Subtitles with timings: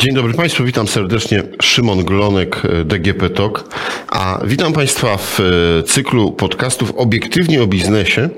[0.00, 1.42] Dzień dobry Państwu, witam serdecznie.
[1.62, 3.64] Szymon Glonek, DGP TOK,
[4.08, 5.38] a witam Państwa w
[5.86, 8.28] cyklu podcastów Obiektywnie o biznesie.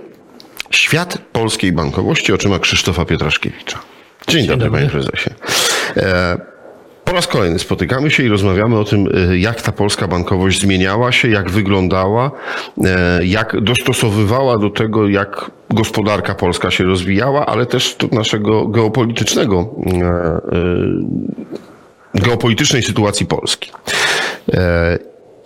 [0.70, 3.78] Świat polskiej bankowości oczyma Krzysztofa Pietraszkiewicza.
[4.28, 5.30] Dzień, Dzień dobry, dobry, panie prezesie.
[7.10, 10.60] E, po raz kolejny spotykamy się i rozmawiamy o tym, e, jak ta polska bankowość
[10.60, 12.30] zmieniała się, jak wyglądała,
[12.84, 19.74] e, jak dostosowywała do tego, jak gospodarka polska się rozwijała, ale też do naszego geopolitycznego,
[22.14, 23.70] geopolitycznej sytuacji Polski.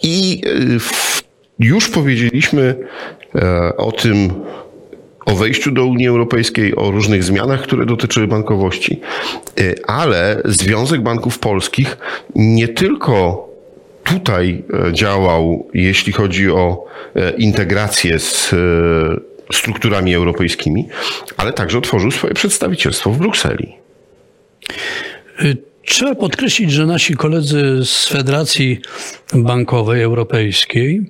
[0.02, 0.42] I
[1.58, 2.74] już powiedzieliśmy
[3.76, 4.32] o tym,
[5.24, 9.00] o wejściu do Unii Europejskiej, o różnych zmianach, które dotyczyły bankowości,
[9.60, 11.96] y, ale Związek Banków Polskich
[12.34, 13.48] nie tylko
[14.04, 18.56] tutaj e, działał, jeśli chodzi o e, integrację z e,
[19.52, 20.88] strukturami europejskimi,
[21.36, 23.74] ale także otworzył swoje przedstawicielstwo w Brukseli.
[25.42, 28.80] Y, trzeba podkreślić, że nasi koledzy z Federacji
[29.34, 31.02] Bankowej Europejskiej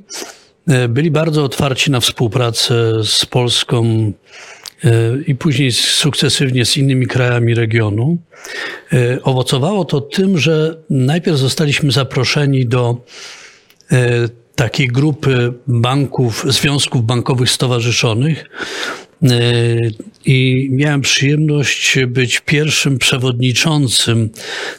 [0.88, 4.12] byli bardzo otwarci na współpracę z Polską
[4.84, 4.90] e,
[5.26, 8.18] i później sukcesywnie z innymi krajami regionu.
[8.92, 13.04] E, owocowało to tym, że najpierw zostaliśmy zaproszeni do
[14.54, 18.44] takiej grupy banków, związków bankowych stowarzyszonych,
[19.22, 19.36] E,
[20.26, 24.30] i miałem przyjemność być pierwszym przewodniczącym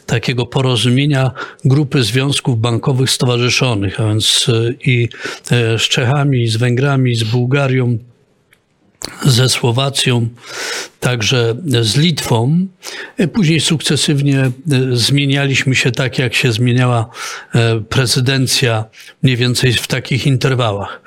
[0.06, 1.32] takiego porozumienia
[1.66, 5.10] grupy związków bankowych stowarzyszonych, a więc e, i
[5.52, 7.98] e, z Czechami, z Węgrami, z Bułgarią,
[9.26, 10.28] ze Słowacją,
[11.00, 12.68] także z Litwą.
[13.34, 14.52] Później sukcesywnie
[14.94, 17.10] zmienialiśmy się tak, jak się zmieniała
[17.90, 18.86] prezydencja,
[19.24, 21.02] mniej więcej w takich interwałach.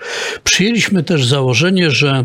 [0.44, 2.25] Przyjęliśmy też założenie, że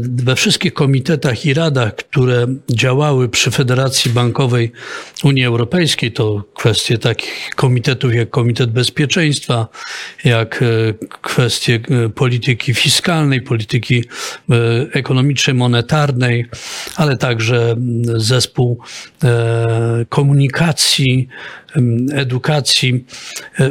[0.00, 4.72] we wszystkich komitetach i radach, które działały przy Federacji Bankowej
[5.24, 9.68] Unii Europejskiej, to kwestie takich komitetów jak Komitet Bezpieczeństwa,
[10.24, 10.66] jak e,
[11.22, 14.04] kwestie e, polityki fiskalnej, polityki
[14.50, 14.54] e,
[14.92, 16.46] ekonomicznej, monetarnej,
[16.96, 17.76] ale także
[18.16, 18.78] zespół
[20.08, 21.28] komunikacji,
[22.12, 23.04] edukacji,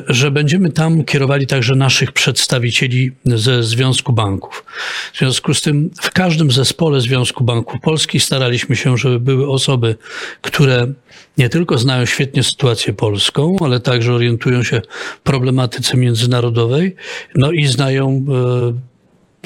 [0.07, 4.65] że będziemy tam kierowali także naszych przedstawicieli ze Związku Banków.
[5.13, 9.95] W związku z tym w każdym zespole Związku Banków Polskich staraliśmy się, żeby były osoby,
[10.41, 10.93] które
[11.37, 14.81] nie tylko znają świetnie sytuację polską, ale także orientują się
[15.15, 16.95] w problematyce międzynarodowej,
[17.35, 18.93] no i znają e,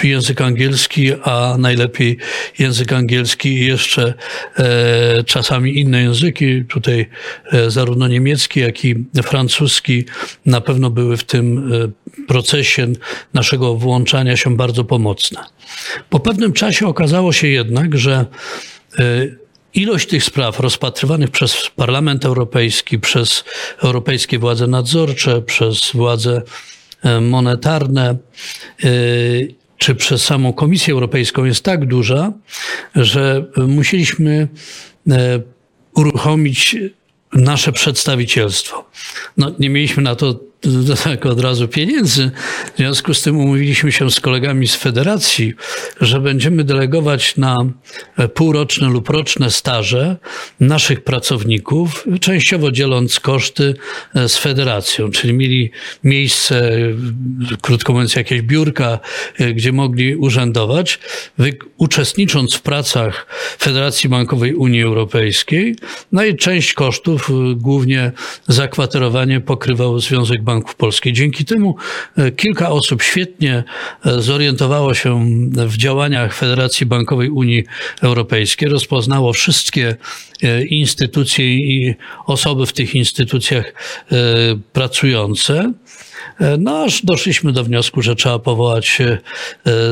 [0.03, 2.17] język angielski, a najlepiej
[2.59, 4.13] język angielski i jeszcze
[4.57, 6.65] e, czasami inne języki.
[6.65, 7.05] Tutaj
[7.51, 10.05] e, zarówno niemiecki, jak i francuski
[10.45, 11.87] na pewno były w tym e,
[12.27, 12.87] procesie
[13.33, 15.43] naszego włączania się bardzo pomocne.
[16.09, 18.25] Po pewnym czasie okazało się jednak, że
[18.99, 19.03] e,
[19.73, 23.43] ilość tych spraw rozpatrywanych przez Parlament Europejski, przez
[23.83, 26.41] europejskie władze nadzorcze, przez władze
[27.03, 28.17] e, monetarne e,
[29.77, 32.33] czy przez samą Komisję Europejską jest tak duża,
[32.95, 34.47] że musieliśmy
[35.95, 36.75] uruchomić
[37.33, 38.89] nasze przedstawicielstwo.
[39.37, 40.39] No, nie mieliśmy na to
[41.03, 42.31] tak od razu pieniędzy.
[42.73, 45.53] W związku z tym umówiliśmy się z kolegami z federacji,
[46.01, 47.57] że będziemy delegować na
[48.33, 50.17] półroczne lub roczne staże
[50.59, 53.75] naszych pracowników, częściowo dzieląc koszty
[54.15, 55.71] e, z federacją, czyli mieli
[56.03, 56.71] miejsce,
[57.61, 58.99] krótko mówiąc, jakieś biurka,
[59.39, 60.99] e, gdzie mogli urzędować,
[61.77, 63.27] uczestnicząc w pracach
[63.59, 65.75] Federacji Bankowej Unii Europejskiej.
[66.11, 68.11] No i część kosztów, e, głównie
[68.47, 71.13] zakwaterowanie, pokrywał Związek Banków Polskich.
[71.13, 71.75] Dzięki temu
[72.17, 73.63] e, kilka osób świetnie
[74.05, 77.63] e, zorientowało się w działaniach Federacji Bankowej Unii
[78.01, 79.95] Europejskiej, rozpoznało wszystkie
[80.43, 83.73] e, instytucje i osoby w tych instytucjach
[84.73, 85.73] pracujące.
[86.59, 88.97] No aż doszliśmy do wniosku, że trzeba powołać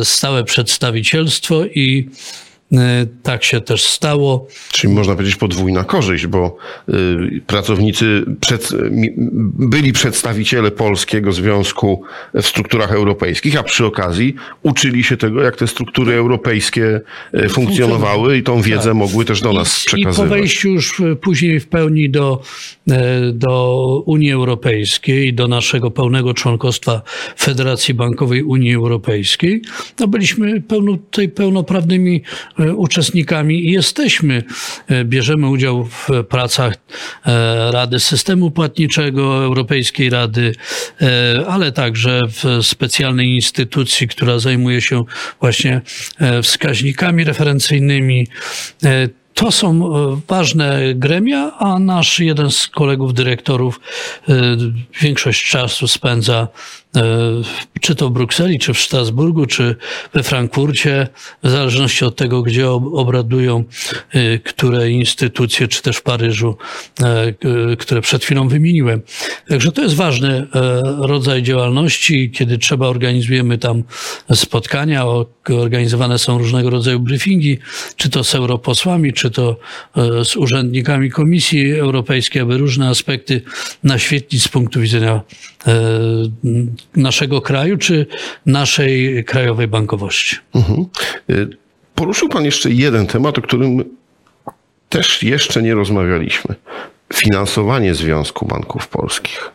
[0.04, 2.10] stałe przedstawicielstwo i
[3.24, 4.48] tak się też stało.
[4.72, 6.58] Czyli można powiedzieć podwójna korzyść, bo
[6.90, 6.94] y,
[7.48, 8.70] pracownicy przed,
[9.60, 12.02] byli przedstawiciele Polskiego Związku
[12.34, 17.02] w strukturach europejskich, a przy okazji uczyli się tego, jak te struktury europejskie
[17.34, 18.94] e, funkcjonowały i tą wiedzę tak.
[18.94, 20.28] mogły też do nas przekazywać.
[20.28, 22.42] I po wejściu już później w pełni do,
[22.92, 27.02] e, do Unii Europejskiej, do naszego pełnego członkostwa
[27.40, 29.62] Federacji Bankowej Unii Europejskiej,
[30.00, 32.22] no byliśmy pełno, tutaj pełnoprawnymi
[32.55, 34.44] E, uczestnikami i jesteśmy.
[34.88, 36.74] E, bierzemy udział w pracach
[37.26, 40.56] e, Rady Systemu Płatniczego, Europejskiej Rady,
[41.48, 45.04] ale także w specjalnej instytucji, która zajmuje się
[45.40, 45.82] właśnie
[46.44, 48.28] wskaźnikami referencyjnymi
[49.36, 53.80] to są e, ważne gremia, a nasz jeden z kolegów dyrektorów
[54.30, 54.34] e,
[55.02, 56.48] większość czasu spędza
[56.96, 57.02] e,
[57.82, 59.76] czy to w Brukseli, czy w Strasburgu, czy
[60.14, 61.08] we Frankfurcie,
[61.44, 63.64] w zależności od tego, gdzie ob- obradują
[64.44, 66.58] które instytucje, czy też w Paryżu,
[67.80, 69.02] które przed chwilą wymieniłem.
[69.48, 70.48] Także to jest ważny
[70.98, 72.32] rodzaj działalności.
[72.32, 73.84] Kiedy trzeba, organizujemy tam
[74.34, 75.06] spotkania,
[75.54, 77.58] organizowane są różnego rodzaju briefingi,
[77.96, 79.58] czy to z europosłami, czy to
[79.98, 83.42] e, z urzędnikami Komisji Europejskiej, aby różne aspekty
[83.84, 85.22] naświetlić z punktu widzenia
[85.68, 85.74] e,
[86.96, 88.06] naszego kraju, czy
[88.46, 90.36] naszej krajowej bankowości.
[90.56, 90.86] Mhm.
[91.30, 91.48] Y,
[91.96, 93.84] Poruszył Pan jeszcze jeden temat, o którym
[94.90, 96.56] też jeszcze nie rozmawialiśmy.
[97.14, 99.52] Finansowanie Związku Banków Polskich.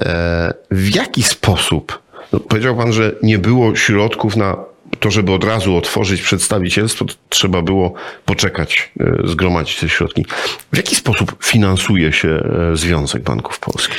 [0.00, 2.02] E, W jaki sposób?
[2.32, 4.56] No, powiedział Pan, że nie było środków na
[5.00, 7.94] to, żeby od razu otworzyć przedstawicielstwo, trzeba było
[8.24, 10.26] poczekać, e, zgromadzić te środki.
[10.72, 13.98] W jaki sposób finansuje się e, Związek Banków Polskich?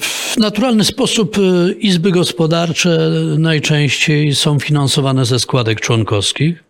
[0.00, 6.64] W naturalny sposób y, izby gospodarcze najczęściej są finansowane ze składek członkowskich.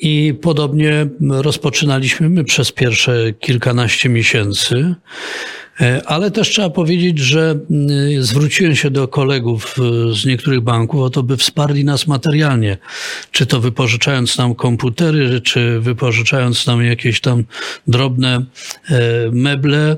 [0.00, 4.94] I podobnie rozpoczynaliśmy my przez pierwsze kilkanaście miesięcy.
[5.80, 7.58] Y, Ale też trzeba powiedzieć, że
[8.16, 12.78] y, zwróciłem się do kolegów y, z niektórych banków o to, by wsparli nas materialnie.
[13.30, 17.44] Czy to wypożyczając nam komputery, czy wypożyczając nam jakieś tam
[17.86, 18.44] drobne
[19.32, 19.96] meble.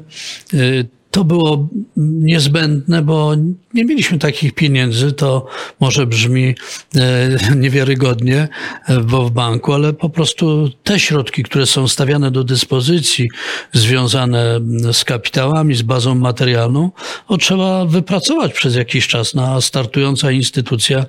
[1.10, 3.34] To było niezbędne, bo
[3.74, 5.12] nie mieliśmy takich pieniędzy.
[5.12, 5.46] To
[5.80, 6.54] może brzmi
[6.96, 8.48] e, niewiarygodnie,
[8.88, 13.28] e, bo w banku, ale po prostu te środki, które są stawiane do dyspozycji,
[13.72, 14.60] związane
[14.92, 16.90] z kapitałami, z bazą materialną,
[17.28, 19.34] o, trzeba wypracować przez jakiś czas.
[19.34, 21.06] No, a startująca instytucja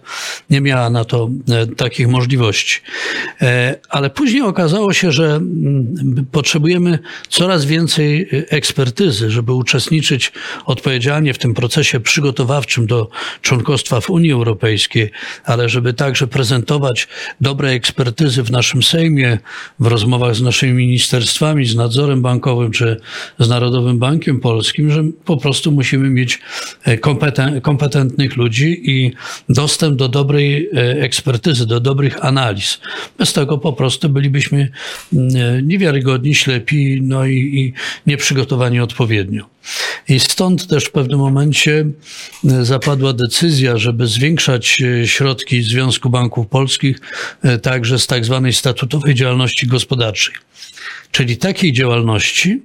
[0.49, 2.81] nie miała na to e, takich możliwości.
[3.89, 5.41] Ale później okazało się, że
[6.31, 6.99] potrzebujemy
[7.29, 9.90] coraz więcej ekspertyzy, żeby uczestniczyć
[10.65, 13.09] odpowiedzialnie w tym procesie przygotowawczym do
[13.41, 15.11] członkostwa w Unii Europejskiej,
[15.45, 17.07] ale żeby także prezentować
[17.41, 19.37] dobre ekspertyzy w naszym Sejmie,
[19.79, 22.97] w rozmowach z naszymi ministerstwami, z nadzorem bankowym czy
[23.39, 26.39] z Narodowym Bankiem Polskim, że po prostu musimy mieć
[26.83, 29.11] e, kompeten- kompetentnych ludzi i
[29.49, 32.79] dostęp do dobrej e, ekspertyzy, do dobrych analiz.
[33.17, 34.71] Bez tego po prostu bylibyśmy
[35.13, 37.73] mm, e, niewiarygodni, ślepi, no i, i
[38.07, 39.45] nieprzygotowani odpowiednio.
[40.09, 41.85] I stąd też w pewnym momencie
[42.45, 46.97] e, zapadła decyzja, żeby zwiększać e, środki Związku Banków Polskich
[47.43, 50.35] e, także z tak zwanej statutowej działalności gospodarczej.
[51.11, 52.61] Czyli takiej działalności,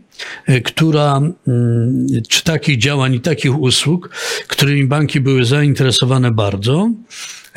[0.64, 4.10] która, mm, czy takich działań i takich usług,
[4.48, 6.90] którymi banki były zainteresowane bardzo,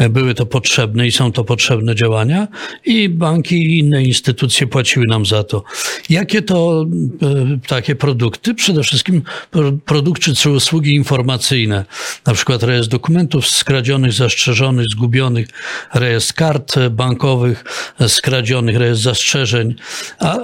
[0.10, 2.48] były to potrzebne i są to potrzebne działania
[2.86, 5.64] i banki i inne instytucje płaciły nam za to.
[6.10, 6.86] Jakie to
[7.22, 8.54] e, takie produkty?
[8.54, 11.86] Przede wszystkim pro- produkty czy usługi informacyjne,
[12.28, 15.48] na przykład rejestr dokumentów skradzionych, zastrzeżonych, zgubionych,
[15.94, 17.64] rejestr kart bankowych
[18.00, 19.76] e, skradzionych, rejestr zastrzeżeń,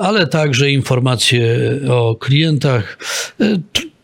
[0.02, 1.58] ale także informacje
[1.90, 2.98] o klientach,
[3.42, 3.46] e,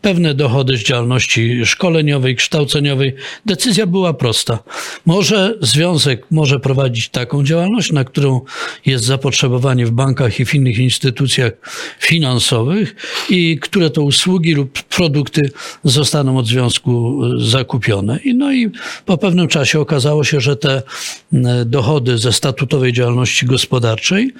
[0.02, 3.14] pewne dochody z działalności szkoleniowej, kształceniowej.
[3.46, 4.58] Decyzja była prosta.
[5.06, 8.40] Może związek może prowadzić taką działalność, na którą
[8.86, 11.52] jest zapotrzebowanie w bankach i w innych instytucjach
[11.98, 12.94] finansowych
[13.30, 15.50] i które to usługi lub produkty
[15.84, 18.18] zostaną od związku e, zakupione.
[18.24, 18.70] I no i
[19.06, 20.82] po pewnym czasie okazało się, że te
[21.32, 24.30] m, dochody ze statutowej działalności gospodarczej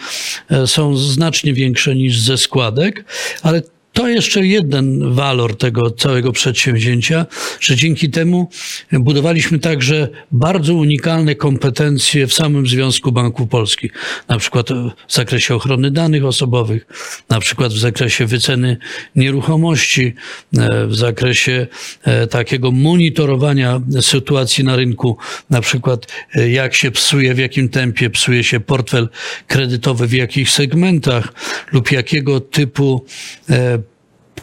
[0.51, 3.05] e, są znacznie większe niż ze składek,
[3.43, 7.27] ale to jeszcze jeden walor tego całego przedsięwzięcia,
[7.61, 8.49] że dzięki temu
[8.93, 13.93] budowaliśmy także bardzo unikalne kompetencje w samym Związku Banków Polskich.
[14.29, 14.69] Na przykład
[15.09, 16.87] w zakresie ochrony danych osobowych,
[17.29, 18.77] na przykład w zakresie wyceny
[19.17, 20.15] nieruchomości,
[20.59, 21.67] e, w zakresie
[22.03, 25.17] e, takiego monitorowania sytuacji na rynku,
[25.51, 29.09] na przykład e, jak się psuje, w jakim tempie psuje się portfel
[29.47, 31.33] kredytowy, w jakich segmentach
[31.73, 33.07] lub jakiego typu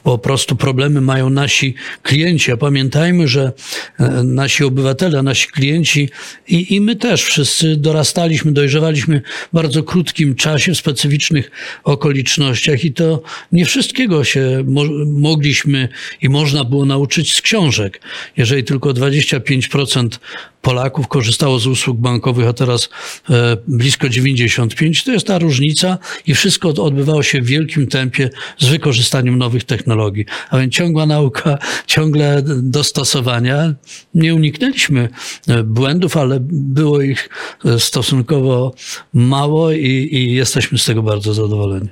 [0.03, 2.51] po prostu problemy mają nasi klienci.
[2.51, 3.51] A pamiętajmy, że
[3.99, 6.09] e, nasi obywatele, nasi klienci
[6.47, 11.51] i, i my też wszyscy dorastaliśmy, dojrzewaliśmy w bardzo krótkim czasie, w specyficznych
[11.83, 15.89] okolicznościach i to nie wszystkiego się mo mogliśmy
[16.21, 18.01] i można było nauczyć z książek.
[18.37, 20.19] Jeżeli tylko 25%
[20.61, 22.89] Polaków korzystało z usług bankowych, a teraz
[23.29, 25.03] e, blisko 95.
[25.03, 25.97] To jest ta różnica
[26.27, 30.25] i wszystko odbywało się w wielkim tempie z wykorzystaniem nowych technologii.
[30.49, 33.73] A więc ciągła nauka, ciągle dostosowania.
[34.13, 35.09] Nie uniknęliśmy
[35.47, 37.29] e, błędów, ale było ich
[37.65, 38.73] e, stosunkowo
[39.13, 41.89] mało i, i jesteśmy z tego bardzo zadowoleni.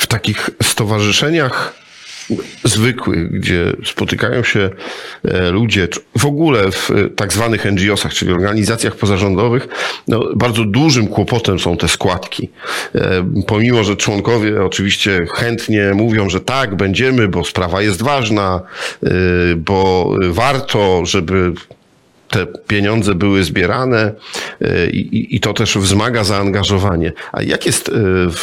[0.00, 1.77] W takich stowarzyszeniach
[2.64, 4.70] zwykłych, gdzie spotykają się
[5.24, 9.68] e, ludzie, w ogóle w e, tak zwanych NGO-sach, czyli organizacjach pozarządowych,
[10.08, 12.50] no, bardzo dużym kłopotem są te składki.
[12.94, 18.60] E, Pomimo, że członkowie oczywiście chętnie mówią, że tak, będziemy, bo sprawa jest ważna,
[19.56, 21.52] bo warto, żeby
[22.28, 24.12] te pieniądze były zbierane
[24.60, 27.12] e, i, i to też wzmaga zaangażowanie.
[27.32, 27.90] A jak jest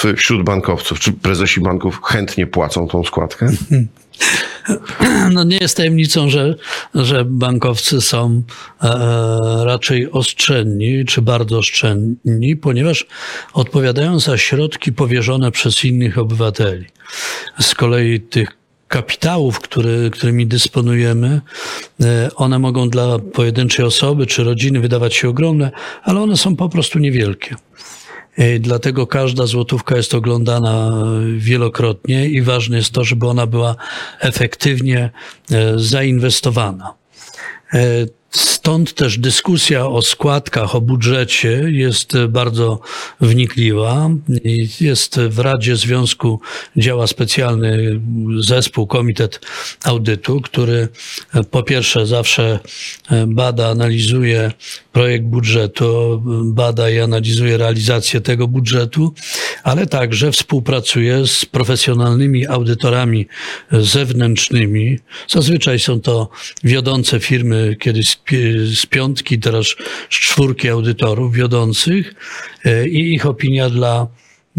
[0.05, 0.99] e, wśród bankowców?
[0.99, 3.47] Czy prezesi banków chętnie płacą tą składkę?
[5.31, 6.55] No nie jest tajemnicą, że,
[6.95, 8.43] że bankowcy są
[8.83, 8.89] e,
[9.65, 13.05] raczej oszczędni, czy bardzo oszczędni, ponieważ
[13.53, 16.85] odpowiadają za środki powierzone przez innych obywateli.
[17.59, 21.41] Z kolei tych kapitałów, który, którymi dysponujemy,
[22.01, 25.71] e, one mogą dla pojedynczej osoby czy rodziny wydawać się ogromne,
[26.03, 27.55] ale one są po prostu niewielkie.
[28.37, 30.91] I Dlatego każda złotówka jest oglądana
[31.37, 33.75] wielokrotnie i ważne jest to, żeby ona była
[34.19, 35.09] efektywnie
[35.51, 36.93] e, zainwestowana.
[38.65, 42.79] Stąd też dyskusja o składkach, o budżecie jest e, bardzo
[43.21, 44.09] wnikliwa.
[44.81, 46.39] Jest w Radzie Związku
[46.77, 48.01] działa specjalny
[48.39, 49.39] zespół, komitet
[49.83, 50.87] audytu, który
[51.33, 52.59] e, po pierwsze zawsze
[53.09, 54.51] e, bada, analizuje
[54.91, 59.13] projekt budżetu, bada i analizuje realizację tego budżetu,
[59.63, 63.27] ale także współpracuje z profesjonalnymi audytorami
[63.71, 64.99] zewnętrznymi.
[65.27, 66.29] Zazwyczaj są to
[66.63, 68.15] wiodące firmy, kiedyś
[68.59, 69.65] z pi- z piątki, teraz
[70.09, 72.13] z czwórki audytorów wiodących
[72.65, 74.07] e, i ich opinia dla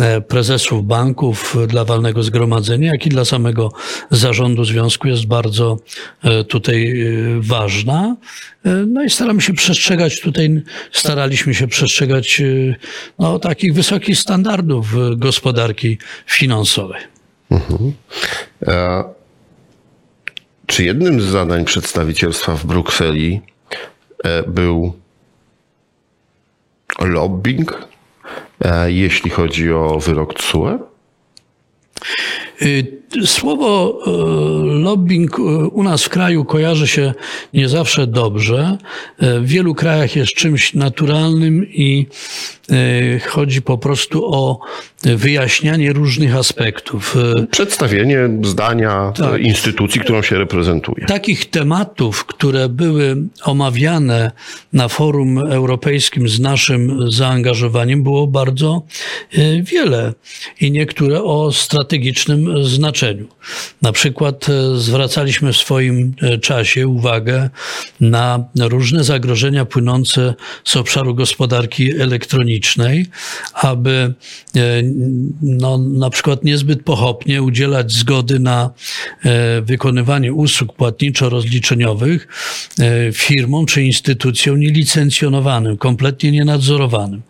[0.00, 3.73] e, prezesów banków, dla walnego zgromadzenia, jak i dla samego
[4.11, 5.79] zarządu związku jest bardzo
[6.23, 6.95] e, tutaj
[7.41, 8.17] ważna.
[8.87, 10.62] No i staramy się przestrzegać tutaj,
[10.93, 12.43] staraliśmy się przestrzegać
[13.19, 14.87] no, takich wysokich standardów
[15.17, 17.03] gospodarki finansowej.
[18.67, 19.05] E,
[20.67, 23.41] Czy jednym z zadań przedstawicielstwa w Brukseli
[24.46, 24.92] był
[27.00, 27.88] lobbying,
[28.64, 30.78] e, jeśli chodzi o wyrok TSUE?
[32.62, 32.96] Y,
[33.26, 34.11] Słowo e,
[34.82, 37.14] lobbying e, u nas w kraju kojarzy się
[37.54, 38.78] nie zawsze dobrze.
[39.18, 42.56] E, W wielu krajach jest czymś naturalnym i e,
[43.28, 44.61] chodzi po prostu o
[45.02, 47.16] wyjaśnianie różnych aspektów.
[47.37, 51.06] E, Przedstawienie zdania e, instytucji, którą się reprezentuje.
[51.06, 54.30] Takich tematów, które były omawiane
[54.73, 58.82] na forum europejskim z naszym zaangażowaniem, było bardzo
[59.32, 60.12] e, wiele
[60.61, 63.26] i niektóre o strategicznym znaczeniu.
[63.82, 67.50] Na przykład zwracaliśmy w swoim czasie uwagę
[68.00, 72.56] na różne zagrożenia płynące z obszaru gospodarki elektronicznej,
[73.55, 74.15] aby
[74.57, 74.83] e,
[75.43, 78.71] no, na przykład niezbyt pochopnie udzielać zgody na
[79.25, 82.29] e, wykonywanie usług płatniczo-rozliczeniowych
[82.79, 87.23] e, firmom czy instytucjom nielicencjonowanym, kompletnie nienadzorowanym.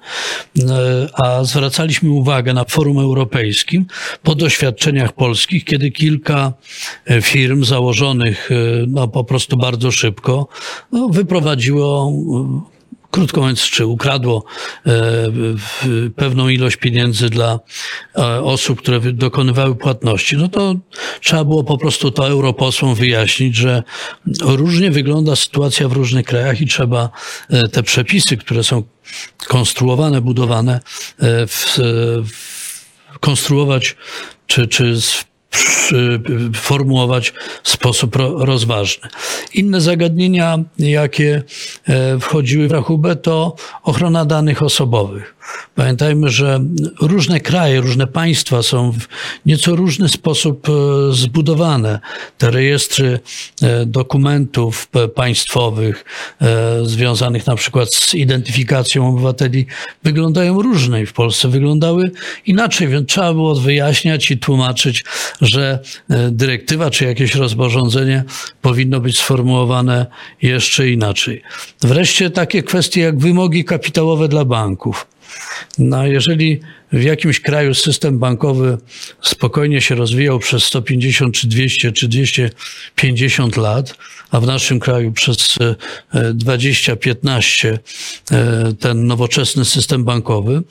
[1.15, 3.87] A zwracaliśmy uwagę na forum europejskim
[4.23, 6.53] po doświadczeniach polskich, kiedy kilka
[7.23, 8.51] firm założonych
[8.87, 10.49] no, po prostu bardzo szybko
[10.93, 12.13] no, wyprowadziło
[13.11, 14.45] krótko mówiąc, czy ukradło
[14.87, 14.93] e,
[16.17, 17.61] pewną ilość pieniędzy dla
[18.19, 20.75] e, osób, które dokonywały płatności, no to
[21.21, 23.83] trzeba było po prostu to europosłom wyjaśnić, że
[24.43, 27.11] różnie wygląda sytuacja w różnych krajach i trzeba
[27.51, 28.83] e, te przepisy, które są
[29.47, 30.81] konstruowane, budowane,
[31.19, 31.79] w,
[32.27, 33.97] w, konstruować
[34.47, 34.97] czy, czy
[36.55, 37.33] formułować
[37.63, 39.09] w sposób ro, rozważny.
[39.55, 41.43] Inne zagadnienia, jakie
[41.89, 45.36] e, wchodziły w rachubę, to ochrona danych osobowych.
[45.75, 46.61] Pamiętajmy, że
[47.01, 49.09] różne kraje, różne państwa są w
[49.47, 50.73] nieco różny sposób e,
[51.13, 52.01] zbudowane.
[52.39, 53.21] Te rejestry
[53.63, 56.05] e, dokumentów p- państwowych
[56.41, 59.67] e, związanych na przykład z identyfikacją obywateli
[60.03, 62.11] wyglądają różnie i w Polsce wyglądały
[62.47, 65.05] inaczej, więc trzeba było wyjaśniać i tłumaczyć,
[65.41, 65.79] że
[66.11, 68.25] e, dyrektywa czy jakieś rozporządzenie
[68.63, 70.07] powinno być sformułowane
[70.43, 71.43] jeszcze inaczej.
[71.81, 75.07] Wreszcie takie kwestie jak wymogi kapitałowe dla banków.
[75.79, 76.61] No, jeżeli
[76.93, 78.79] w jakimś kraju system bankowy
[79.23, 83.95] spokojnie się rozwijał przez 150 czy 200 czy 250 lat,
[84.31, 85.59] a w naszym kraju przez
[86.15, 87.79] 20-15
[88.31, 90.63] e, ten nowoczesny system bankowy,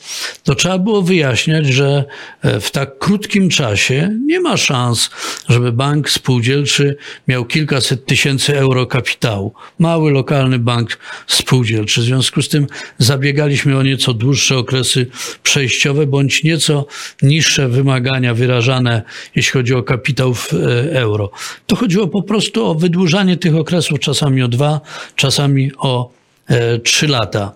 [0.43, 2.05] to trzeba było wyjaśniać, że
[2.41, 5.09] e, w tak krótkim czasie nie ma szans,
[5.49, 9.53] żeby bank spółdzielczy miał kilkaset tysięcy euro kapitału.
[9.79, 12.01] Mały, lokalny bank spółdzielczy.
[12.01, 12.67] W związku z tym
[12.97, 15.07] zabiegaliśmy o nieco dłuższe okresy
[15.43, 16.85] przejściowe, bądź nieco
[17.21, 19.01] niższe wymagania wyrażane,
[19.35, 20.57] jeśli chodzi o kapitał w e,
[20.91, 21.31] euro.
[21.67, 24.81] To chodziło po prostu o wydłużanie tych okresów, czasami o dwa,
[25.15, 26.11] czasami o
[26.47, 27.51] e, trzy lata.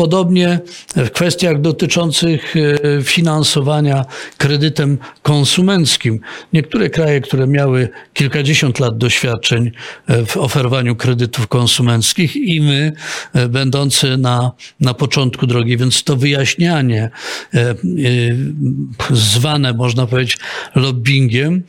[0.00, 0.60] Podobnie
[0.96, 4.04] w kwestiach dotyczących e, finansowania
[4.38, 6.20] kredytem konsumenckim.
[6.52, 9.70] Niektóre kraje, które miały kilkadziesiąt lat doświadczeń
[10.06, 12.92] e, w oferowaniu kredytów konsumenckich i my,
[13.32, 17.10] e, będący na, na początku drogi, więc to wyjaśnianie,
[19.10, 20.38] zwane można powiedzieć
[20.74, 21.62] lobbyingiem,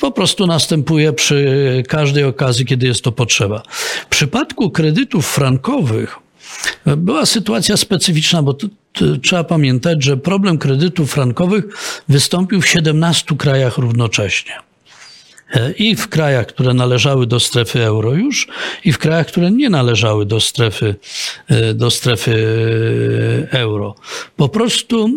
[0.00, 3.62] po prostu następuje przy każdej okazji, kiedy jest to potrzeba.
[4.00, 6.25] W przypadku kredytów frankowych,
[6.96, 11.64] była sytuacja specyficzna, bo tu, tu, trzeba pamiętać, że problem kredytów frankowych
[12.08, 14.66] wystąpił w 17 krajach równocześnie.
[15.54, 18.48] E, I w krajach, które należały do strefy euro już,
[18.84, 20.94] i w krajach, które nie należały do strefy,
[21.48, 22.46] e, do strefy
[23.52, 23.94] e, euro.
[24.36, 25.10] Po prostu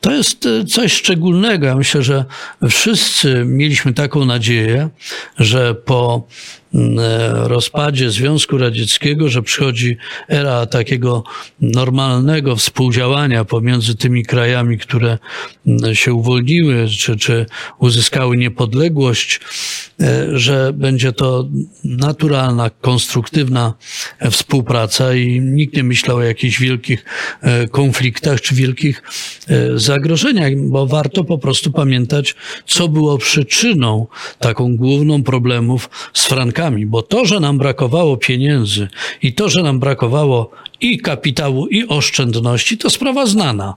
[0.00, 1.66] to jest coś szczególnego.
[1.66, 2.24] Ja myślę, że
[2.70, 4.88] wszyscy mieliśmy taką nadzieję,
[5.38, 6.26] że po
[7.32, 9.96] rozpadzie Związku Radzieckiego, że przychodzi
[10.28, 11.24] era takiego
[11.60, 15.18] normalnego współdziałania pomiędzy tymi krajami, które
[15.92, 17.46] się uwolniły czy, czy
[17.78, 19.40] uzyskały niepodległość,
[20.00, 21.48] e, że będzie to
[21.84, 23.74] naturalna, konstruktywna
[24.30, 27.04] współpraca i nikt nie myślał o jakichś wielkich
[27.40, 29.02] e, konfliktach czy wielkich
[29.74, 32.34] zagrożeniach, bo warto po prostu pamiętać,
[32.66, 34.06] co było przyczyną
[34.38, 38.88] taką główną problemów z frankami bo to, że nam brakowało pieniędzy
[39.22, 43.74] i to, że nam brakowało i kapitału, i oszczędności, to sprawa znana.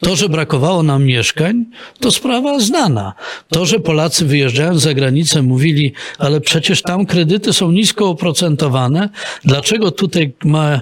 [0.00, 1.64] To, że brakowało nam mieszkań,
[2.00, 3.12] to sprawa znana.
[3.48, 9.08] To, że Polacy wyjeżdżając za granicę mówili, ale przecież tam kredyty są nisko oprocentowane,
[9.44, 10.80] dlaczego tutaj ma e,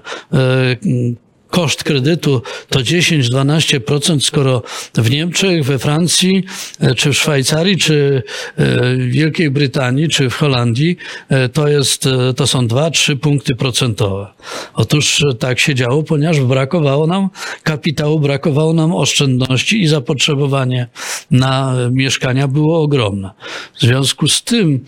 [1.53, 4.63] koszt kredytu to 10-12%, skoro
[4.95, 6.45] w Niemczech, we Francji,
[6.81, 8.23] e, czy w Szwajcarii, czy
[8.57, 8.65] e,
[8.97, 10.97] w Wielkiej Brytanii, czy w Holandii
[11.29, 14.27] e, to, jest, to są 2-3 punkty procentowe.
[14.75, 17.29] Otóż tak się działo, ponieważ brakowało nam
[17.63, 20.87] kapitału, brakowało nam oszczędności i zapotrzebowanie
[21.31, 23.31] na mieszkania było ogromne.
[23.75, 24.85] W związku z tym,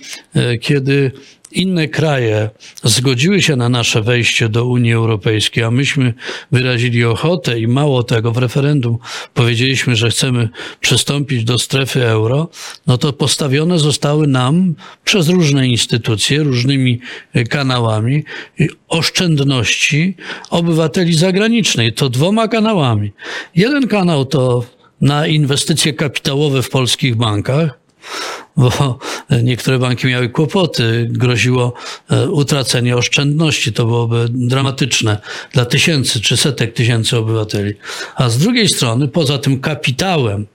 [0.60, 1.12] kiedy
[1.56, 2.50] inne kraje
[2.84, 6.14] zgodziły się na nasze wejście do Unii Europejskiej, a myśmy
[6.52, 8.98] wyrazili ochotę i mało tego w referendum
[9.34, 10.48] powiedzieliśmy, że chcemy
[10.80, 12.48] przystąpić do strefy euro,
[12.86, 17.00] no to postawione zostały nam przez różne instytucje, różnymi
[17.48, 18.24] kanałami
[18.88, 20.16] oszczędności
[20.50, 21.92] obywateli zagranicznej.
[21.92, 23.12] To dwoma kanałami.
[23.54, 24.64] Jeden kanał to
[25.00, 27.78] na inwestycje kapitałowe w polskich bankach,
[28.56, 28.98] bo
[29.42, 31.74] niektóre banki miały kłopoty, groziło
[32.10, 33.72] e, utracenie oszczędności.
[33.72, 35.18] To byłoby dramatyczne
[35.52, 37.74] dla tysięcy czy setek tysięcy obywateli.
[38.16, 40.46] A z drugiej strony, poza tym kapitałem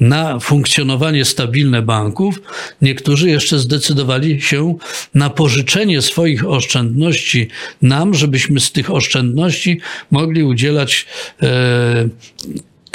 [0.00, 2.42] na funkcjonowanie stabilne banków,
[2.82, 4.74] niektórzy jeszcze zdecydowali się
[5.14, 7.48] na pożyczenie swoich oszczędności
[7.82, 11.06] nam, żebyśmy z tych oszczędności mogli udzielać
[11.42, 12.08] e,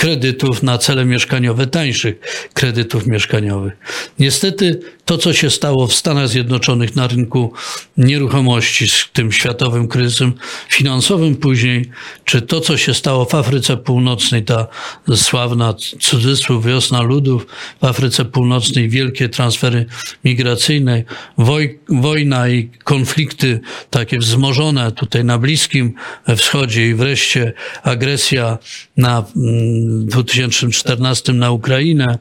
[0.03, 2.15] kredytów na cele mieszkaniowe, tańszych
[2.53, 3.73] kredytów mieszkaniowych.
[4.19, 7.53] Niestety to, co się stało w Stanach Zjednoczonych na rynku
[7.97, 10.33] nieruchomości z tym światowym kryzysem
[10.69, 11.89] finansowym później,
[12.25, 14.67] czy to, co się stało w Afryce Północnej, ta
[15.15, 17.47] sławna cudzysłów wiosna ludów
[17.81, 19.85] w Afryce Północnej, wielkie transfery
[20.23, 21.03] migracyjne,
[21.37, 25.93] woj, wojna i konflikty takie wzmożone tutaj na Bliskim
[26.37, 28.57] Wschodzie i wreszcie agresja
[28.97, 32.19] na mm, w 2014 na Ukrainę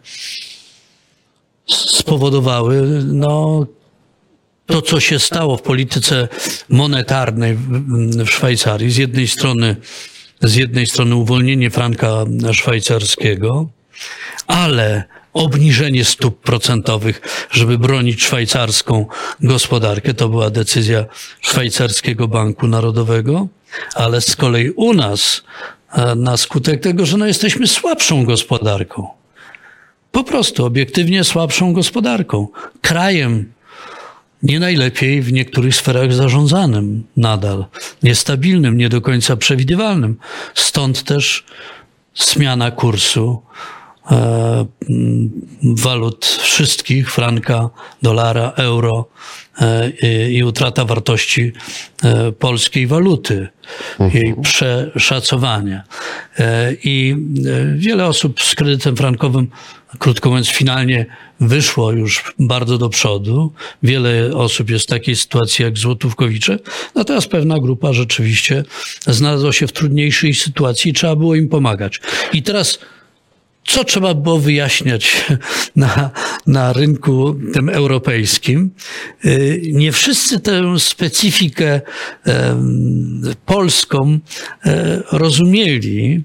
[1.66, 3.66] spowodowały no,
[4.66, 6.28] to, co się stało w polityce
[6.68, 7.56] monetarnej
[8.24, 8.90] w Szwajcarii.
[8.90, 9.76] Z jednej strony,
[10.42, 13.68] z jednej strony uwolnienie franka szwajcarskiego,
[14.46, 17.20] ale obniżenie stóp procentowych,
[17.50, 19.06] żeby bronić szwajcarską
[19.40, 20.14] gospodarkę.
[20.14, 21.04] To była decyzja
[21.40, 23.48] Szwajcarskiego Banku Narodowego,
[23.94, 25.42] ale z kolei u nas
[26.16, 29.21] na skutek tego, że no jesteśmy słabszą gospodarką.
[30.12, 32.48] Po prostu obiektywnie słabszą gospodarką.
[32.80, 33.52] Krajem
[34.42, 37.64] nie najlepiej w niektórych sferach zarządzanym nadal,
[38.02, 40.16] niestabilnym, nie do końca przewidywalnym.
[40.54, 41.44] Stąd też
[42.14, 43.42] zmiana kursu
[45.62, 47.70] walut wszystkich, franka,
[48.02, 49.08] dolara, euro
[49.60, 49.90] e,
[50.30, 51.52] i, utrata wartości
[52.02, 53.48] e, polskiej waluty,
[54.14, 55.82] jej przeszacowanie.
[56.38, 59.48] E, I e, wiele osób z kredytem frankowym,
[59.98, 61.06] krótko mówiąc, finalnie
[61.40, 63.52] wyszło już bardzo do przodu.
[63.82, 66.58] Wiele osób jest w takiej sytuacji jak złotówkowicze,
[66.94, 68.64] natomiast pewna grupa rzeczywiście
[69.06, 72.00] znalazła się w trudniejszej sytuacji i trzeba było im pomagać.
[72.32, 72.78] I teraz
[73.72, 75.26] co trzeba było wyjaśniać
[75.76, 76.10] na,
[76.46, 78.70] na rynku tym europejskim?
[79.24, 81.80] Y, Nie wszyscy tę specyfikę
[83.46, 84.18] polską
[84.66, 86.22] e, rozumieli.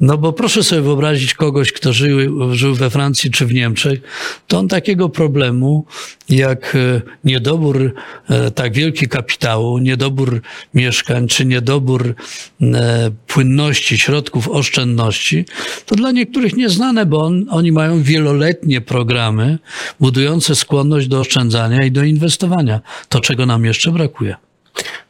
[0.00, 2.18] No bo proszę sobie wyobrazić kogoś, kto żył,
[2.54, 4.00] żył we Francji czy w Niemczech,
[4.46, 5.84] to on takiego problemu
[6.28, 7.94] jak e, niedobór
[8.28, 10.42] e, tak wielki kapitału, niedobór
[10.74, 12.14] mieszkań czy niedobór
[12.62, 15.44] e, płynności, środków oszczędności,
[15.86, 19.58] to dla niektórych nieznane, bo on, oni mają wieloletnie programy
[20.00, 22.80] budujące skłonność do oszczędzania i do inwestowania.
[23.08, 24.49] To, czego nam jeszcze brakuje.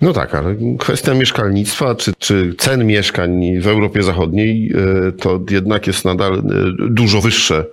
[0.00, 4.72] No tak, ale kwestia mieszkalnictwa czy, czy cen mieszkań w Europie Zachodniej
[5.08, 6.42] e, to jednak jest nadal e,
[6.90, 7.64] dużo wyższe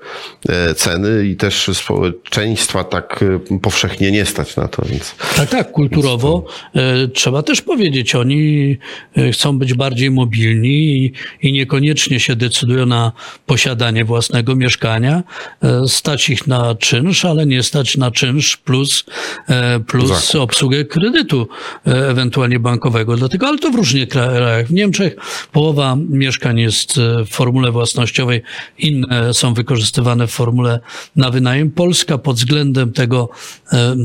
[0.49, 3.23] e, ceny i też społeczeństwa tak
[3.61, 8.77] powszechnie nie stać na to, więc Tak, tak, kulturowo e, trzeba też powiedzieć, oni
[9.31, 13.11] chcą być bardziej mobilni i, i niekoniecznie się decydują na
[13.45, 15.23] posiadanie własnego mieszkania.
[15.87, 19.03] Stać ich na czynsz, ale nie stać na czynsz plus,
[19.87, 21.47] plus obsługę kredytu
[22.17, 23.17] ewentualnie bankowego.
[23.17, 24.67] Dlatego, ale to w różnych krajach.
[24.67, 25.15] W Niemczech
[25.51, 28.41] połowa mieszkań jest e, w formule własnościowej,
[28.77, 30.80] inne są wykorzystywane w formule
[31.15, 31.71] na wynajem.
[31.71, 33.30] Polska pod względem tego
[33.73, 33.95] e,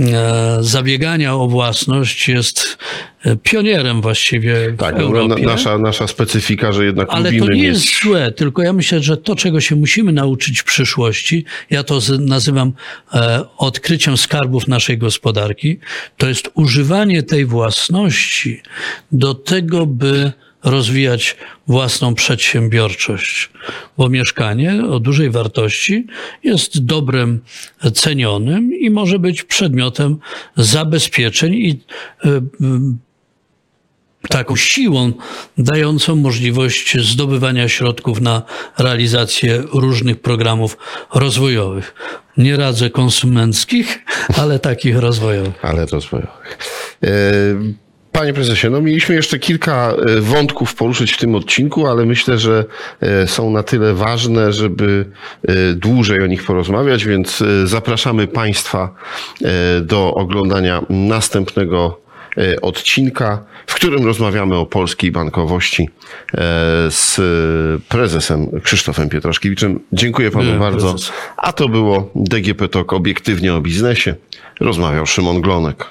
[0.00, 2.78] e, zabiegania o własność jest
[3.42, 5.46] pionierem właściwie w tak, na, Europie.
[5.46, 7.64] nasza, nasza specyfika, że jednak Ale lubimy to nie mieć...
[7.64, 12.00] jest złe, tylko ja myślę, że to, czego się musimy nauczyć w przyszłości, ja to
[12.18, 12.72] nazywam
[13.14, 15.78] e, odkryciem skarbów naszej gospodarki,
[16.16, 18.62] to jest używanie tej własności
[19.12, 20.32] do tego, by
[20.64, 21.36] rozwijać
[21.66, 23.50] własną przedsiębiorczość.
[23.98, 26.06] Bo mieszkanie o dużej wartości
[26.44, 27.40] jest dobrem
[27.94, 30.18] cenionym i może być przedmiotem
[30.56, 31.70] zabezpieczeń i
[32.24, 32.40] e,
[34.28, 35.12] taką siłą
[35.58, 38.42] dającą możliwość zdobywania środków na
[38.78, 40.76] realizację różnych programów
[41.14, 41.94] rozwojowych.
[42.36, 44.04] Nie radzę konsumenckich,
[44.42, 45.64] ale takich rozwojowych.
[45.64, 46.58] ale rozwojowych.
[47.02, 47.08] E,
[48.12, 52.64] Panie prezesie, no mieliśmy jeszcze kilka e, wątków poruszyć w tym odcinku, ale myślę, że
[53.00, 55.10] e, są na tyle ważne, żeby
[55.74, 58.94] dłużej o nich porozmawiać, więc zapraszamy Państwa
[59.82, 62.05] do oglądania następnego
[62.62, 66.38] odcinka, w którym rozmawiamy o polskiej bankowości e,
[66.90, 67.20] z
[67.88, 69.80] prezesem Krzysztofem Pietraszkiewiczem.
[69.92, 70.90] Dziękuję Panu Byłem bardzo.
[70.90, 71.14] prezesem.
[71.36, 74.14] A to było DGP Talk obiektywnie o biznesie.
[74.60, 75.86] Rozmawiał Szymon Glonek.